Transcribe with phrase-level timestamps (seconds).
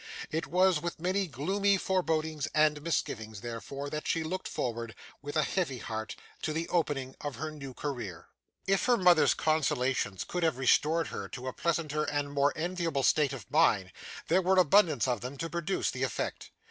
[0.31, 5.43] It was with many gloomy forebodings and misgivings, therefore, that she looked forward, with a
[5.43, 8.25] heavy heart, to the opening of her new career.
[8.65, 13.31] If her mother's consolations could have restored her to a pleasanter and more enviable state
[13.31, 13.91] of mind,
[14.27, 16.49] there were abundance of them to produce the effect.